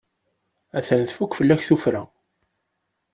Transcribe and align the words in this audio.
A-t-an 0.77 1.03
tfukk 1.05 1.31
fell-ak 1.37 1.61
tuffra. 1.67 2.03